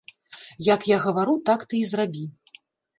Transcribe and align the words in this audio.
Як 0.69 0.81
я 0.95 0.99
гавару, 1.05 1.37
так 1.51 1.59
ты 1.69 1.75
і 1.85 1.95
зрабі. 1.95 2.29